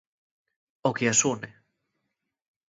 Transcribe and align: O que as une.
O 0.87 0.91
que 0.97 1.05
as 1.13 1.19
une. 1.33 1.49